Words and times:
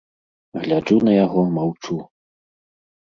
Гляджу 0.61 0.97
на 1.07 1.13
яго, 1.25 1.45
маўчу. 1.59 2.01